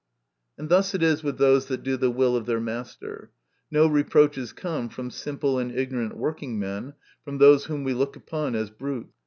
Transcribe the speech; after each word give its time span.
And 0.57 0.67
thus 0.69 0.95
it 0.95 1.03
is 1.03 1.21
with 1.21 1.37
those 1.37 1.67
that 1.67 1.83
do 1.83 1.95
the 1.95 2.09
will 2.09 2.35
of 2.35 2.47
their 2.47 2.59
master; 2.59 3.29
no 3.69 3.85
reproaches 3.85 4.51
come 4.51 4.89
from 4.89 5.11
simple 5.11 5.59
and 5.59 5.71
ignorant 5.71 6.17
working 6.17 6.57
men, 6.57 6.95
from 7.23 7.37
those 7.37 7.65
whom 7.65 7.83
we 7.83 7.93
look 7.93 8.15
upon 8.15 8.55
as 8.55 8.71
brutes. 8.71 9.13